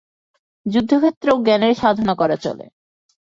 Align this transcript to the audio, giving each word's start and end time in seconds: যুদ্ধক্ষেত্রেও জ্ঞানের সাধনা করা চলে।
যুদ্ধক্ষেত্রেও 0.65 1.35
জ্ঞানের 1.45 1.73
সাধনা 1.73 2.13
করা 2.15 2.37
চলে। 2.37 2.65